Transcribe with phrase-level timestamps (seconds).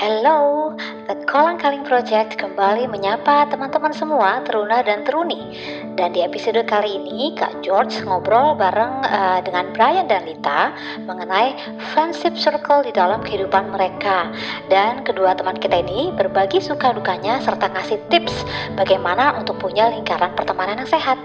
[0.00, 0.72] Hello,
[1.12, 5.52] The Kolang Kaling Project kembali menyapa teman-teman semua teruna dan teruni.
[5.92, 10.72] Dan di episode kali ini, Kak George ngobrol bareng uh, dengan Brian dan Lita
[11.04, 11.52] mengenai
[11.92, 14.32] friendship circle di dalam kehidupan mereka.
[14.72, 18.48] Dan kedua teman kita ini berbagi suka dukanya serta ngasih tips
[18.80, 21.20] bagaimana untuk punya lingkaran pertemanan yang sehat.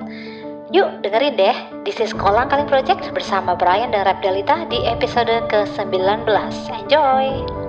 [0.75, 1.55] Yuk dengerin deh,
[1.87, 6.27] This is Kolang Kaling Project bersama Brian dan Delita di episode ke-19.
[6.75, 7.64] Enjoy!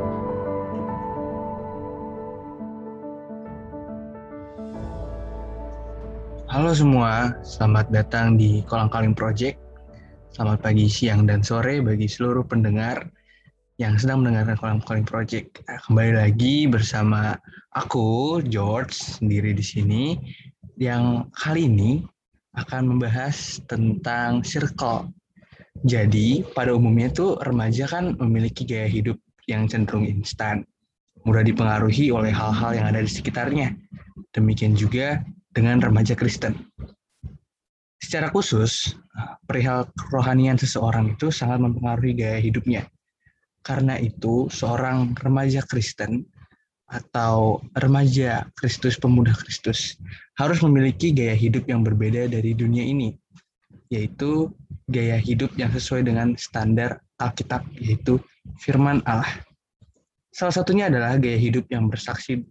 [6.56, 9.60] Halo semua, selamat datang di Kolang Kaling Project.
[10.32, 13.12] Selamat pagi, siang, dan sore bagi seluruh pendengar
[13.76, 15.60] yang sedang mendengarkan Kolang Kaling Project.
[15.68, 17.36] Kembali lagi bersama
[17.76, 20.16] aku, George, sendiri di sini,
[20.80, 22.00] yang kali ini
[22.56, 25.12] akan membahas tentang circle.
[25.84, 30.64] Jadi, pada umumnya tuh remaja kan memiliki gaya hidup yang cenderung instan,
[31.28, 33.76] mudah dipengaruhi oleh hal-hal yang ada di sekitarnya.
[34.32, 35.20] Demikian juga
[35.56, 36.68] dengan remaja Kristen.
[37.96, 38.92] Secara khusus,
[39.48, 42.84] perihal kerohanian seseorang itu sangat mempengaruhi gaya hidupnya.
[43.64, 46.28] Karena itu, seorang remaja Kristen
[46.86, 49.96] atau remaja Kristus, pemuda Kristus,
[50.38, 53.16] harus memiliki gaya hidup yang berbeda dari dunia ini,
[53.90, 54.52] yaitu
[54.86, 58.20] gaya hidup yang sesuai dengan standar Alkitab, yaitu
[58.60, 59.42] firman Allah.
[60.30, 62.44] Salah satunya adalah gaya hidup yang bersaksi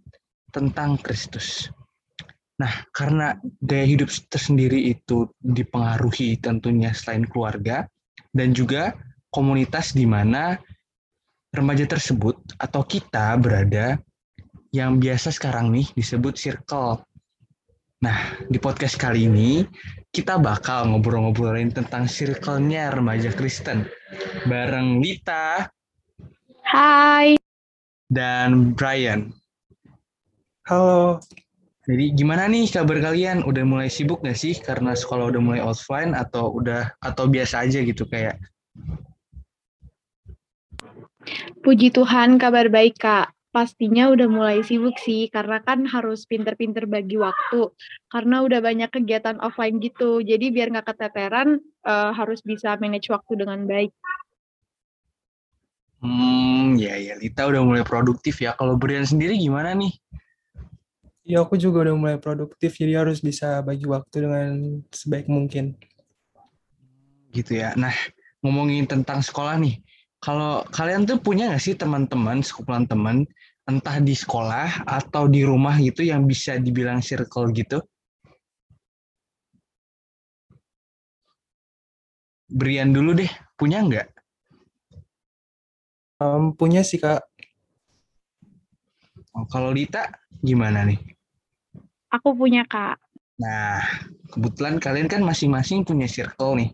[0.50, 1.70] tentang Kristus.
[2.56, 7.84] Nah, karena gaya hidup tersendiri itu dipengaruhi tentunya selain keluarga
[8.32, 8.96] dan juga
[9.28, 10.56] komunitas di mana
[11.52, 14.00] remaja tersebut atau kita berada
[14.72, 17.04] yang biasa sekarang nih disebut circle.
[18.00, 19.64] Nah, di podcast kali ini
[20.12, 23.84] kita bakal ngobrol-ngobrolin tentang circle-nya remaja Kristen
[24.48, 25.68] bareng Lita.
[26.64, 27.36] Hai.
[28.08, 29.32] Dan Brian.
[30.68, 31.20] Halo.
[31.86, 33.46] Jadi gimana nih kabar kalian?
[33.46, 37.78] Udah mulai sibuk gak sih karena sekolah udah mulai offline atau udah atau biasa aja
[37.86, 38.42] gitu kayak?
[41.62, 43.30] Puji Tuhan kabar baik kak.
[43.54, 47.72] Pastinya udah mulai sibuk sih karena kan harus pinter-pinter bagi waktu
[48.12, 50.20] karena udah banyak kegiatan offline gitu.
[50.20, 53.94] Jadi biar nggak keteteran uh, harus bisa manage waktu dengan baik.
[56.04, 58.52] Hmm, ya ya Lita udah mulai produktif ya.
[58.58, 59.94] Kalau Brian sendiri gimana nih?
[61.26, 65.74] Ya aku juga udah mulai produktif, jadi harus bisa bagi waktu dengan sebaik mungkin.
[67.34, 67.74] Gitu ya.
[67.74, 67.90] Nah,
[68.46, 69.82] ngomongin tentang sekolah nih,
[70.22, 73.16] kalau kalian tuh punya nggak sih teman-teman, sekumpulan teman,
[73.66, 77.82] entah di sekolah atau di rumah gitu yang bisa dibilang circle gitu?
[82.46, 84.14] Brian dulu deh, punya nggak?
[86.22, 87.26] Um, punya sih kak.
[89.34, 90.06] Oh, kalau Lita
[90.38, 91.15] gimana nih?
[92.16, 92.96] Aku punya kak.
[93.36, 93.84] Nah,
[94.32, 96.72] kebetulan kalian kan masing-masing punya circle nih.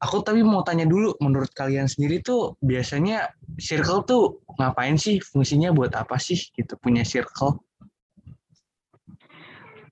[0.00, 4.22] Aku tapi mau tanya dulu, menurut kalian sendiri tuh biasanya circle tuh
[4.56, 5.20] ngapain sih?
[5.20, 7.60] Fungsinya buat apa sih gitu punya circle?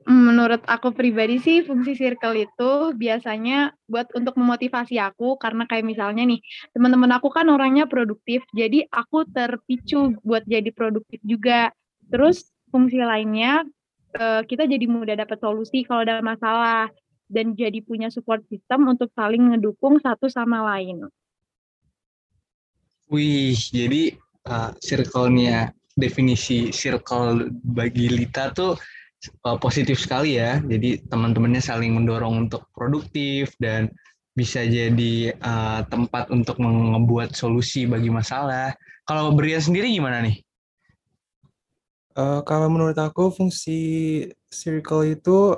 [0.09, 6.25] Menurut aku pribadi sih fungsi circle itu biasanya buat untuk memotivasi aku karena kayak misalnya
[6.25, 6.41] nih
[6.73, 11.77] teman-teman aku kan orangnya produktif jadi aku terpicu buat jadi produktif juga.
[12.09, 13.69] Terus fungsi lainnya
[14.17, 16.89] uh, kita jadi mudah dapat solusi kalau ada masalah
[17.29, 21.05] dan jadi punya support system untuk saling ngedukung satu sama lain.
[23.09, 24.17] Wih, jadi
[24.49, 28.77] uh, circle-nya definisi circle bagi Lita tuh
[29.45, 30.61] uh, positif sekali ya.
[30.65, 33.93] Jadi teman-temannya saling mendorong untuk produktif dan
[34.33, 38.71] bisa jadi uh, tempat untuk membuat solusi bagi masalah.
[39.09, 40.39] Kalau Brian sendiri gimana nih?
[42.19, 43.79] Uh, kalau menurut aku fungsi
[44.51, 45.55] circle itu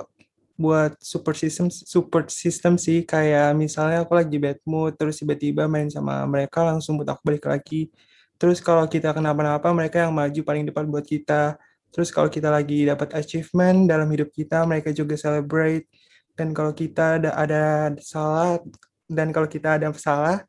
[0.61, 3.01] buat support system support system sih.
[3.01, 7.49] Kayak misalnya aku lagi bad mood terus tiba-tiba main sama mereka langsung buat aku balik
[7.49, 7.89] lagi.
[8.37, 11.57] Terus kalau kita kenapa-napa mereka yang maju paling depan buat kita.
[11.89, 15.89] Terus kalau kita lagi dapat achievement dalam hidup kita mereka juga celebrate.
[16.37, 17.63] Dan kalau kita ada ada
[18.05, 18.61] salah
[19.09, 20.45] dan kalau kita ada salah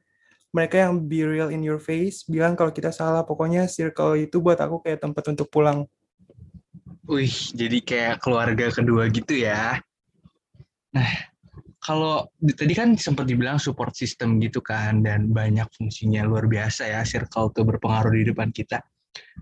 [0.52, 3.24] mereka yang be real in your face bilang kalau kita salah.
[3.24, 5.88] Pokoknya circle itu buat aku kayak tempat untuk pulang
[7.10, 9.82] Wih, jadi kayak keluarga kedua gitu ya.
[10.94, 11.10] Nah,
[11.82, 17.02] kalau tadi kan sempat dibilang support system gitu kan, dan banyak fungsinya luar biasa ya,
[17.02, 18.78] circle tuh berpengaruh di depan kita.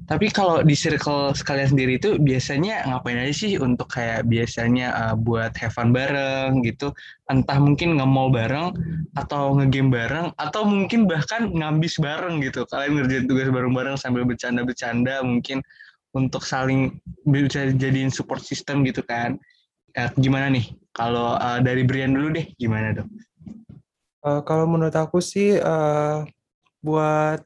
[0.09, 5.15] Tapi kalau di circle sekalian sendiri itu biasanya ngapain aja sih untuk kayak biasanya uh,
[5.15, 6.91] buat have fun bareng gitu,
[7.31, 8.75] entah mungkin nge-mall bareng
[9.15, 12.67] atau nge-game bareng atau mungkin bahkan ngambis bareng gitu.
[12.67, 15.63] Kalian ngerjain tugas bareng-bareng sambil bercanda-bercanda mungkin
[16.11, 19.39] untuk saling bisa jadiin support system gitu kan.
[19.95, 20.71] Uh, gimana nih?
[20.91, 23.11] Kalau uh, dari Brian dulu deh, gimana dong?
[24.21, 26.27] Uh, kalau menurut aku sih uh,
[26.83, 27.41] buat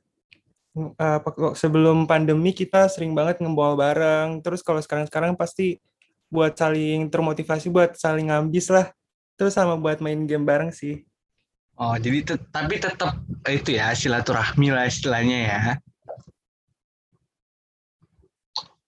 [0.77, 4.41] uh, sebelum pandemi kita sering banget ngebawa bareng.
[4.43, 5.79] Terus kalau sekarang-sekarang pasti
[6.33, 8.91] buat saling termotivasi buat saling ngambis lah.
[9.39, 11.05] Terus sama buat main game bareng sih.
[11.75, 13.19] Oh, jadi te tapi tetap
[13.51, 15.61] itu ya silaturahmi lah istilahnya ya.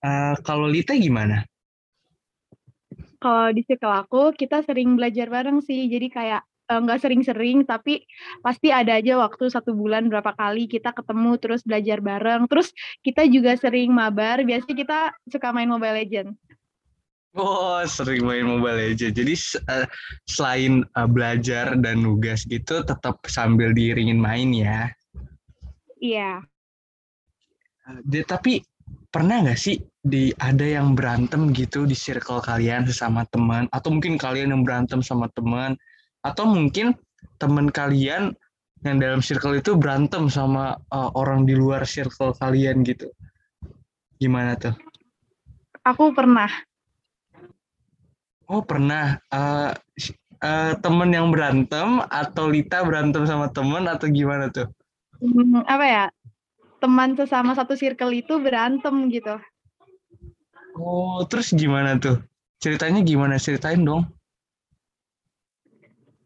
[0.07, 1.43] Uh, kalau Lita gimana?
[3.19, 5.91] Kalau di circle aku, kita sering belajar bareng sih.
[5.91, 8.03] Jadi kayak Eh, nggak sering-sering tapi
[8.43, 12.43] pasti ada aja waktu satu bulan berapa kali kita ketemu terus belajar bareng.
[12.51, 14.43] Terus kita juga sering mabar.
[14.43, 14.99] Biasanya kita
[15.31, 16.29] suka main Mobile Legend
[17.39, 19.33] Oh sering main Mobile Legend jadi
[19.71, 19.87] uh,
[20.27, 24.91] selain uh, belajar dan nugas gitu tetap sambil diiringin main ya?
[26.03, 26.43] Iya.
[27.87, 28.59] Uh, tapi
[29.07, 34.15] pernah nggak sih di ada yang berantem gitu di circle kalian sesama teman atau mungkin
[34.15, 35.75] kalian yang berantem sama teman
[36.23, 36.95] atau mungkin
[37.37, 38.33] teman kalian
[38.85, 43.09] yang dalam circle itu berantem sama uh, orang di luar circle kalian gitu.
[44.21, 44.73] Gimana tuh?
[45.85, 46.49] Aku pernah.
[48.47, 49.17] Oh pernah.
[49.33, 49.73] Uh,
[50.43, 54.69] uh, temen yang berantem atau Lita berantem sama temen atau gimana tuh?
[55.17, 56.05] Hmm, apa ya?
[56.77, 59.41] Teman sesama satu circle itu berantem gitu.
[60.77, 62.21] Oh terus gimana tuh?
[62.61, 63.41] Ceritanya gimana?
[63.41, 64.05] Ceritain dong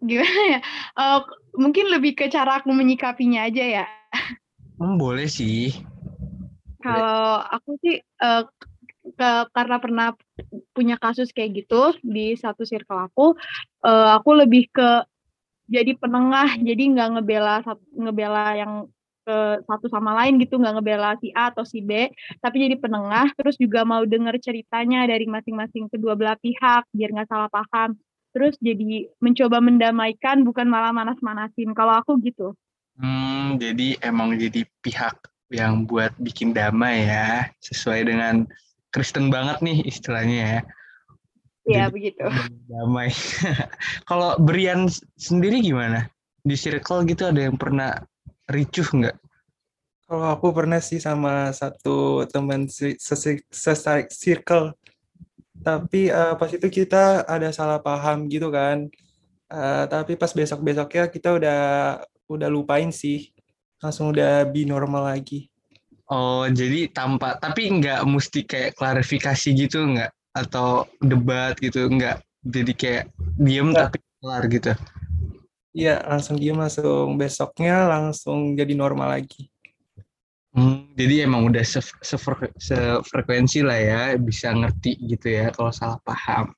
[0.01, 0.59] gimana ya?
[0.98, 1.19] Uh,
[1.56, 3.86] mungkin lebih ke cara aku menyikapinya aja ya.
[4.81, 5.77] Hmm, boleh sih.
[6.81, 8.44] Kalau aku sih uh,
[9.06, 10.07] ke, karena pernah
[10.74, 13.38] punya kasus kayak gitu di satu circle aku,
[13.86, 15.06] uh, aku lebih ke
[15.69, 17.62] jadi penengah, jadi nggak ngebela
[17.94, 18.74] ngebela yang
[19.22, 22.10] ke satu sama lain gitu, nggak ngebela si A atau si B,
[22.42, 27.30] tapi jadi penengah, terus juga mau denger ceritanya dari masing-masing kedua belah pihak biar nggak
[27.30, 27.94] salah paham.
[28.32, 31.76] Terus jadi mencoba mendamaikan bukan malah manas-manasin.
[31.76, 32.56] Kalau aku gitu.
[32.96, 35.16] Hmm jadi emang jadi pihak
[35.52, 38.48] yang buat bikin damai ya sesuai dengan
[38.92, 40.60] Kristen banget nih istilahnya ya.
[41.68, 42.24] Ya begitu.
[42.68, 43.12] damai.
[44.10, 44.88] Kalau Brian
[45.20, 46.08] sendiri gimana?
[46.42, 47.94] Di circle gitu ada yang pernah
[48.51, 49.18] ricuh nggak?
[50.12, 52.68] Kalau aku pernah sih sama satu teman
[54.12, 54.75] circle.
[55.62, 58.92] Tapi uh, pas itu kita ada salah paham gitu kan.
[59.48, 61.62] Uh, tapi pas besok besoknya kita udah
[62.27, 63.31] udah lupain sih.
[63.80, 65.48] Langsung udah bi normal lagi.
[66.12, 70.12] Oh jadi tanpa tapi nggak mesti kayak klarifikasi gitu nggak?
[70.36, 72.19] Atau debat gitu nggak?
[72.44, 73.03] Jadi kayak
[73.39, 73.95] diem Nggak.
[73.95, 74.74] tapi kelar gitu
[75.72, 79.52] iya langsung diem langsung besoknya langsung jadi normal lagi
[80.52, 86.52] Hmm, jadi emang udah se sefrekuensi lah ya, bisa ngerti gitu ya kalau salah paham.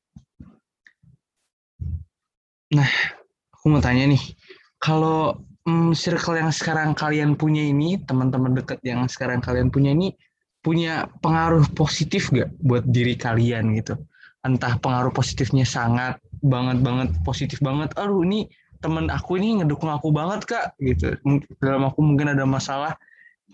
[2.73, 2.89] Nah,
[3.53, 4.33] aku mau tanya nih,
[4.81, 5.37] kalau
[5.69, 10.17] hmm, circle yang sekarang kalian punya ini, teman-teman dekat yang sekarang kalian punya ini,
[10.65, 13.93] punya pengaruh positif gak buat diri kalian gitu?
[14.41, 18.49] Entah pengaruh positifnya sangat banget banget positif banget, aduh ini
[18.83, 21.15] temen aku ini ngedukung aku banget kak gitu.
[21.63, 22.99] Dalam aku mungkin ada masalah,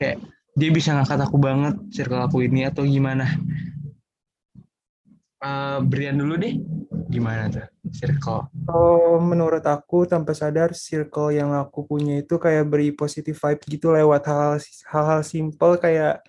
[0.02, 0.18] kayak
[0.58, 3.30] dia bisa ngangkat aku banget circle aku ini atau gimana?
[5.39, 6.60] Uh, Brian dulu deh
[7.08, 7.63] gimana tuh
[7.96, 8.51] circle?
[8.68, 13.96] Oh menurut aku tanpa sadar circle yang aku punya itu kayak beri positif vibe gitu
[13.96, 14.60] lewat hal
[14.92, 16.20] hal-hal simple kayak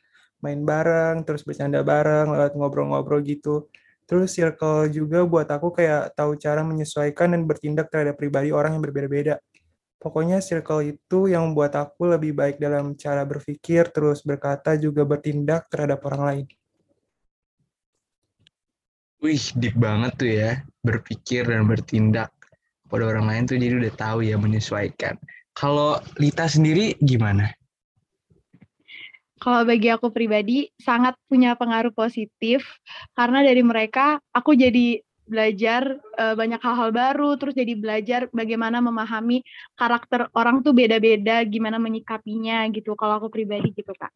[0.40, 3.68] main bareng terus bercanda bareng lewat ngobrol-ngobrol gitu
[4.10, 8.82] terus circle juga buat aku kayak tahu cara menyesuaikan dan bertindak terhadap pribadi orang yang
[8.82, 9.38] berbeda-beda
[10.00, 15.68] Pokoknya circle itu yang membuat aku lebih baik dalam cara berpikir, terus berkata, juga bertindak
[15.68, 16.46] terhadap orang lain.
[19.20, 20.50] Wih, deep banget tuh ya.
[20.80, 22.32] Berpikir dan bertindak
[22.88, 25.20] pada orang lain tuh jadi udah tahu ya menyesuaikan.
[25.52, 27.52] Kalau Lita sendiri gimana?
[29.40, 32.60] Kalau bagi aku pribadi sangat punya pengaruh positif
[33.16, 39.46] karena dari mereka aku jadi belajar uh, banyak hal-hal baru, terus jadi belajar bagaimana memahami
[39.78, 42.98] karakter orang tuh beda-beda, gimana menyikapinya gitu.
[42.98, 44.10] Kalau aku pribadi gitu kak.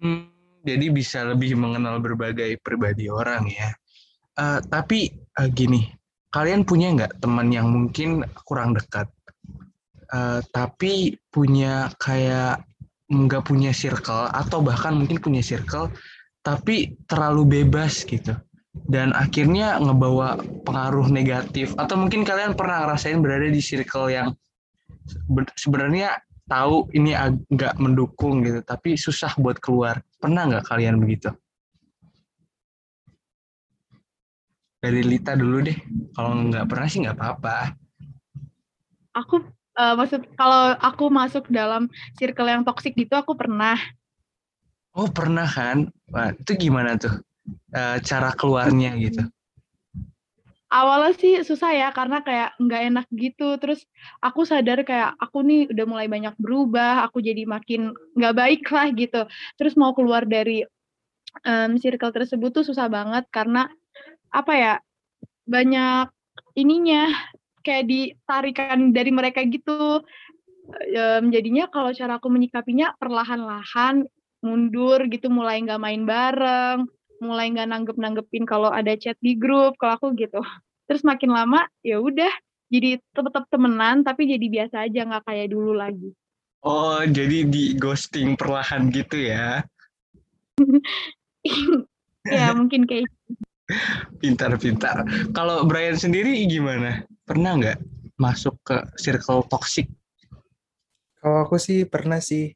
[0.00, 0.32] Hmm,
[0.64, 3.70] jadi bisa lebih mengenal berbagai pribadi orang ya.
[4.32, 5.92] Uh, tapi uh, gini,
[6.32, 9.12] kalian punya nggak teman yang mungkin kurang dekat,
[10.08, 12.64] uh, tapi punya kayak
[13.12, 15.92] nggak punya circle atau bahkan mungkin punya circle
[16.40, 18.34] tapi terlalu bebas gitu.
[18.72, 21.76] Dan akhirnya ngebawa pengaruh negatif.
[21.76, 24.32] Atau mungkin kalian pernah ngerasain berada di circle yang
[25.60, 30.00] sebenarnya tahu ini agak mendukung gitu tapi susah buat keluar.
[30.18, 31.30] Pernah nggak kalian begitu?
[34.82, 35.78] Dari Lita dulu deh.
[36.16, 37.56] Kalau nggak pernah sih nggak apa-apa.
[39.14, 39.44] Aku
[39.78, 43.76] uh, maksud kalau aku masuk dalam circle yang toksik gitu aku pernah
[44.92, 47.24] oh pernah kan Wah, itu gimana tuh
[47.72, 49.24] uh, cara keluarnya gitu?
[50.72, 53.60] Awalnya sih susah ya karena kayak nggak enak gitu.
[53.60, 53.84] Terus
[54.24, 58.88] aku sadar kayak aku nih udah mulai banyak berubah, aku jadi makin nggak baik lah
[58.92, 59.28] gitu.
[59.60, 60.64] Terus mau keluar dari
[61.44, 63.68] um, circle tersebut tuh susah banget karena
[64.32, 64.74] apa ya
[65.44, 66.08] banyak
[66.56, 67.08] ininya
[67.62, 70.02] kayak ditarikan dari mereka gitu.
[70.94, 74.06] Um, jadinya kalau cara aku menyikapinya perlahan-lahan
[74.42, 76.86] mundur gitu, mulai nggak main bareng,
[77.22, 80.42] mulai nggak nanggep nanggepin kalau ada chat di grup kalau aku gitu.
[80.90, 82.30] Terus makin lama ya udah
[82.72, 86.10] jadi tetap temenan tapi jadi biasa aja nggak kayak dulu lagi.
[86.66, 89.62] Oh jadi di ghosting perlahan gitu ya?
[92.22, 93.34] Ya mungkin kayak gitu.
[94.22, 95.02] pintar-pintar.
[95.34, 97.02] Kalau Brian sendiri gimana
[97.32, 97.78] pernah nggak
[98.20, 99.88] masuk ke circle toxic?
[101.16, 102.52] Kalau aku sih pernah sih.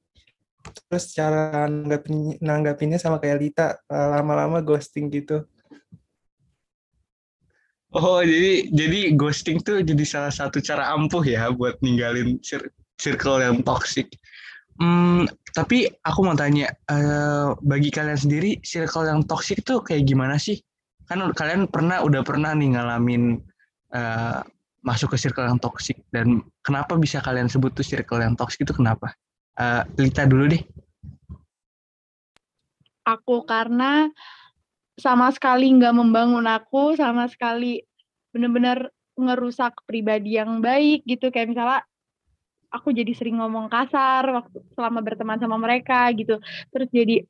[0.66, 5.49] Terus cara nanggapin, nanggapinnya sama kayak Lita eh, lama-lama ghosting gitu.
[7.97, 12.37] Oh jadi jadi ghosting tuh jadi salah satu cara ampuh ya buat ninggalin
[13.00, 14.12] circle yang toxic.
[14.76, 15.25] Hmm,
[15.56, 20.61] tapi aku mau tanya, uh, bagi kalian sendiri circle yang toxic tuh kayak gimana sih?
[21.09, 23.40] Kan kalian pernah udah pernah nih ngalamin
[23.97, 24.45] uh,
[24.87, 28.71] masuk ke circle yang toxic dan kenapa bisa kalian sebut tuh circle yang toxic itu
[28.71, 29.11] kenapa?
[29.57, 30.62] uh, Lita dulu deh.
[33.07, 34.11] Aku karena
[34.97, 37.85] sama sekali nggak membangun aku, sama sekali
[38.33, 41.81] benar-benar ngerusak pribadi yang baik gitu kayak misalnya
[42.69, 46.37] aku jadi sering ngomong kasar waktu selama berteman sama mereka gitu
[46.69, 47.25] terus jadi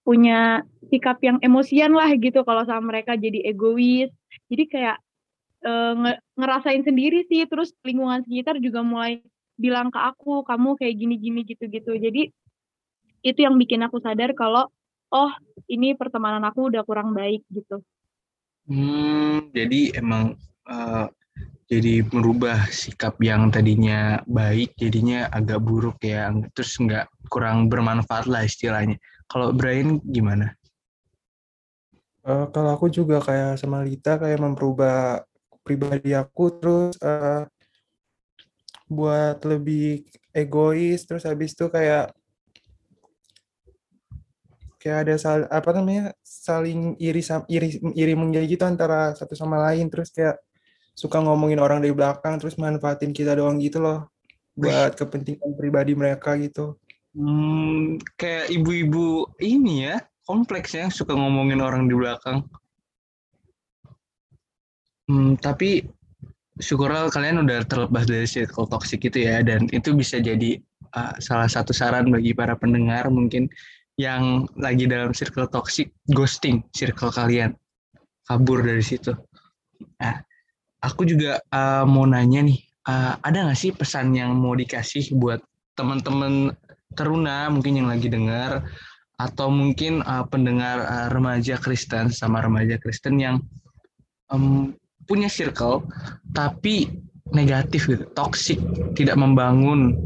[0.00, 4.08] punya sikap yang emosian lah gitu kalau sama mereka jadi egois
[4.48, 4.98] jadi kayak
[5.60, 5.72] e,
[6.36, 7.44] ngerasain sendiri sih.
[7.46, 9.20] Terus lingkungan sekitar juga mulai
[9.60, 11.92] bilang ke aku kamu kayak gini-gini gitu-gitu.
[11.96, 12.32] Jadi
[13.20, 14.72] itu yang bikin aku sadar kalau
[15.12, 15.32] oh
[15.68, 17.84] ini pertemanan aku udah kurang baik gitu.
[18.64, 20.38] Hmm jadi emang
[20.70, 21.06] uh,
[21.70, 28.42] jadi merubah sikap yang tadinya baik jadinya agak buruk ya terus nggak kurang bermanfaat lah
[28.42, 28.98] istilahnya.
[29.30, 30.56] Kalau Brian gimana?
[32.20, 35.24] Uh, kalau aku juga kayak sama Lita kayak memperubah
[35.64, 37.44] pribadi aku terus uh,
[38.90, 40.02] buat lebih
[40.34, 42.10] egois terus habis itu kayak
[44.80, 47.20] kayak ada sal, apa namanya saling iri
[47.52, 50.40] iri iri menjadi gitu antara satu sama lain terus kayak
[50.96, 54.10] suka ngomongin orang dari belakang terus manfaatin kita doang gitu loh
[54.56, 56.76] buat kepentingan pribadi mereka gitu.
[57.16, 62.44] Hmm, kayak ibu-ibu ini ya kompleks ya suka ngomongin orang di belakang.
[65.10, 65.90] Hmm, tapi
[66.62, 70.62] syukurlah kalian udah terlepas dari circle toxic itu ya dan itu bisa jadi
[70.94, 73.50] uh, salah satu saran bagi para pendengar mungkin
[73.98, 77.58] yang lagi dalam circle toxic ghosting circle kalian
[78.30, 79.10] kabur dari situ.
[79.98, 80.22] Nah,
[80.78, 85.42] aku juga uh, mau nanya nih, uh, ada nggak sih pesan yang mau dikasih buat
[85.74, 86.54] teman-teman
[86.94, 88.62] teruna mungkin yang lagi dengar
[89.18, 93.42] atau mungkin uh, pendengar uh, remaja Kristen sama remaja Kristen yang
[94.30, 94.72] um,
[95.10, 95.82] punya circle
[96.30, 96.86] tapi
[97.34, 98.62] negatif gitu, toxic,
[98.94, 99.98] tidak membangun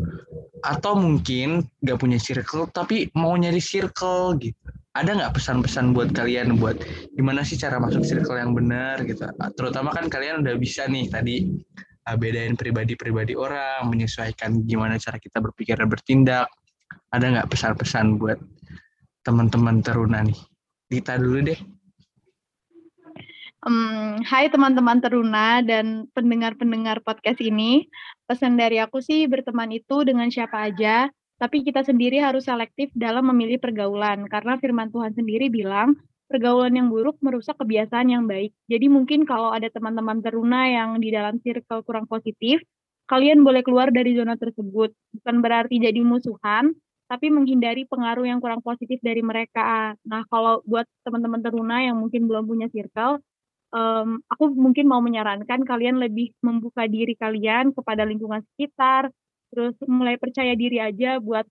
[0.65, 4.57] atau mungkin nggak punya circle tapi mau nyari circle gitu.
[4.95, 6.79] Ada nggak pesan-pesan buat kalian buat
[7.19, 9.27] gimana sih cara masuk circle yang benar gitu?
[9.59, 11.51] Terutama kan kalian udah bisa nih tadi
[12.07, 16.47] uh, bedain pribadi-pribadi orang, menyesuaikan gimana cara kita berpikir dan bertindak.
[17.11, 18.39] Ada nggak pesan-pesan buat
[19.27, 20.39] teman-teman teruna nih?
[20.87, 21.59] Kita dulu deh.
[23.65, 27.89] Um, hai teman-teman teruna dan pendengar-pendengar podcast ini.
[28.29, 31.09] Pesan dari aku sih berteman itu dengan siapa aja,
[31.41, 35.97] tapi kita sendiri harus selektif dalam memilih pergaulan karena firman Tuhan sendiri bilang
[36.29, 38.53] pergaulan yang buruk merusak kebiasaan yang baik.
[38.69, 42.61] Jadi mungkin kalau ada teman-teman teruna yang di dalam circle kurang positif,
[43.09, 44.93] kalian boleh keluar dari zona tersebut.
[45.17, 46.77] Bukan berarti jadi musuhan,
[47.09, 49.97] tapi menghindari pengaruh yang kurang positif dari mereka.
[50.05, 53.25] Nah, kalau buat teman-teman teruna yang mungkin belum punya circle,
[53.75, 59.11] um, aku mungkin mau menyarankan kalian lebih membuka diri kalian kepada lingkungan sekitar,
[59.51, 61.45] terus mulai percaya diri aja buat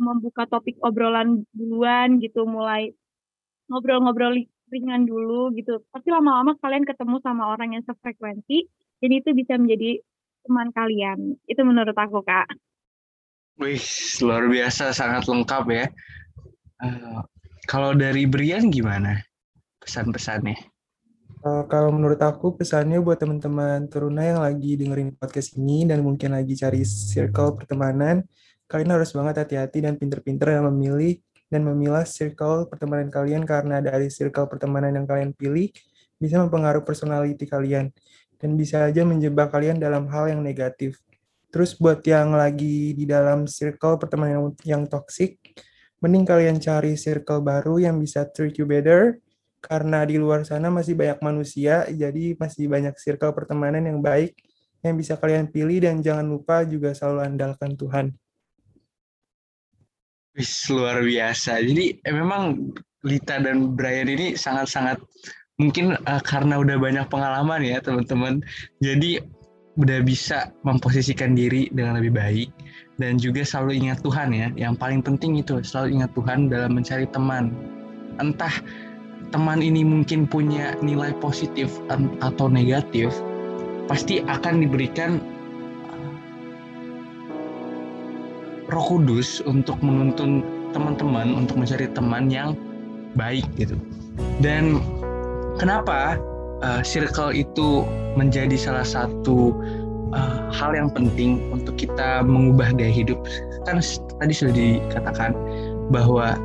[0.00, 2.96] membuka topik obrolan duluan gitu, mulai
[3.68, 4.40] ngobrol-ngobrol
[4.72, 5.84] ringan dulu gitu.
[5.92, 8.66] Tapi lama-lama kalian ketemu sama orang yang sefrekuensi,
[9.04, 10.00] dan itu bisa menjadi
[10.48, 11.36] teman kalian.
[11.44, 12.48] Itu menurut aku, Kak.
[13.56, 13.80] Wih,
[14.20, 15.86] luar biasa, sangat lengkap ya.
[16.76, 17.24] Uh,
[17.64, 19.24] kalau dari Brian gimana
[19.80, 20.75] pesan-pesannya?
[21.46, 26.34] Uh, kalau menurut aku pesannya buat teman-teman Teruna yang lagi dengerin podcast ini dan mungkin
[26.34, 28.26] lagi cari circle pertemanan,
[28.66, 34.10] kalian harus banget hati-hati dan pinter-pinter yang memilih dan memilah circle pertemanan kalian karena dari
[34.10, 35.70] circle pertemanan yang kalian pilih
[36.18, 37.94] bisa mempengaruhi personality kalian
[38.42, 40.98] dan bisa aja menjebak kalian dalam hal yang negatif.
[41.54, 45.38] Terus buat yang lagi di dalam circle pertemanan yang, yang toxic,
[46.02, 49.22] mending kalian cari circle baru yang bisa treat you better,
[49.60, 54.36] karena di luar sana masih banyak manusia, jadi masih banyak circle pertemanan yang baik
[54.86, 58.06] yang bisa kalian pilih dan jangan lupa juga selalu andalkan Tuhan.
[60.36, 61.64] Wis luar biasa.
[61.64, 62.70] Jadi eh, memang
[63.02, 65.00] Lita dan Brian ini sangat-sangat
[65.56, 68.44] mungkin uh, karena udah banyak pengalaman ya teman-teman.
[68.84, 69.18] Jadi
[69.76, 72.48] udah bisa memposisikan diri dengan lebih baik
[72.96, 74.48] dan juga selalu ingat Tuhan ya.
[74.56, 77.52] Yang paling penting itu selalu ingat Tuhan dalam mencari teman.
[78.20, 78.52] Entah
[79.30, 81.70] teman ini mungkin punya nilai positif
[82.22, 83.10] atau negatif,
[83.90, 85.18] pasti akan diberikan
[85.90, 86.12] eh,
[88.70, 90.42] Roh Kudus untuk menuntun
[90.74, 92.58] teman-teman untuk mencari teman yang
[93.16, 93.78] baik gitu.
[94.44, 94.82] Dan
[95.56, 96.20] kenapa
[96.60, 97.84] uh, circle itu
[98.16, 99.56] menjadi salah satu
[100.12, 103.20] uh, hal yang penting untuk kita mengubah gaya hidup.
[103.64, 103.80] Kan
[104.20, 105.32] tadi sudah dikatakan
[105.88, 106.36] bahwa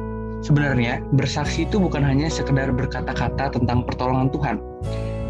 [0.42, 4.58] sebenarnya bersaksi itu bukan hanya sekedar berkata-kata tentang pertolongan Tuhan,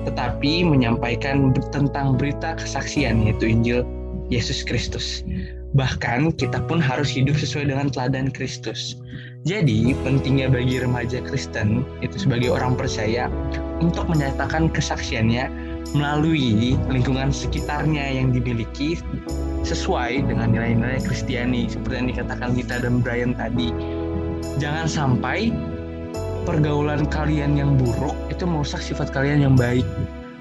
[0.08, 3.80] tetapi menyampaikan tentang berita kesaksian yaitu Injil
[4.32, 5.24] Yesus Kristus.
[5.72, 9.00] Bahkan kita pun harus hidup sesuai dengan teladan Kristus.
[9.42, 13.32] Jadi, pentingnya bagi remaja Kristen itu sebagai orang percaya
[13.82, 15.50] untuk menyatakan kesaksiannya
[15.98, 19.02] melalui lingkungan sekitarnya yang dimiliki
[19.66, 23.74] sesuai dengan nilai-nilai Kristiani seperti yang dikatakan Gita dan Brian tadi.
[24.58, 25.50] Jangan sampai
[26.44, 29.86] pergaulan kalian yang buruk itu merusak sifat kalian yang baik.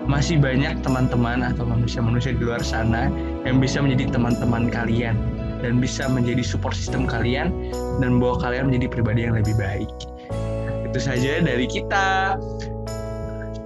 [0.08, 3.12] Masih banyak teman-teman atau manusia-manusia di luar sana
[3.44, 5.14] yang bisa menjadi teman-teman kalian
[5.60, 7.52] dan bisa menjadi support system kalian
[8.00, 9.90] dan membawa kalian menjadi pribadi yang lebih baik.
[10.88, 12.40] Itu saja dari kita.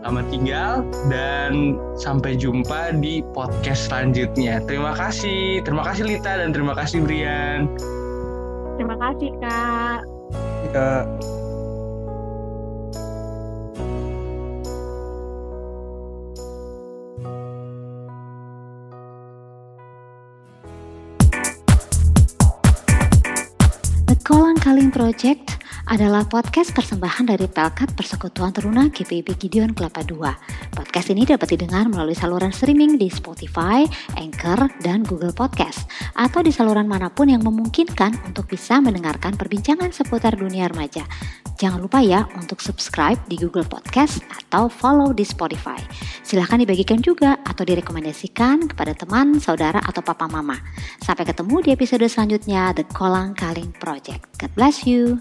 [0.05, 4.61] Selamat tinggal dan sampai jumpa di podcast selanjutnya.
[4.69, 5.65] Terima kasih.
[5.65, 7.73] Terima kasih Lita dan terima kasih Brian.
[8.77, 10.14] Terima kasih, Kak.
[10.75, 11.07] Kak.
[24.75, 30.27] Kaling Project adalah podcast persembahan dari Pelkat Persekutuan Teruna GPIB Gideon Kelapa II.
[30.75, 33.87] Podcast ini dapat didengar melalui saluran streaming di Spotify,
[34.19, 35.87] Anchor, dan Google Podcast,
[36.19, 41.07] atau di saluran mana pun yang memungkinkan untuk bisa mendengarkan perbincangan seputar dunia remaja.
[41.55, 45.79] Jangan lupa ya untuk subscribe di Google Podcast atau follow di Spotify.
[46.27, 50.59] Silahkan dibagikan juga atau direkomendasikan kepada teman, saudara, atau papa mama.
[50.99, 54.27] Sampai ketemu di episode selanjutnya The Kolang Kaling Project.
[54.43, 55.21] God bless you.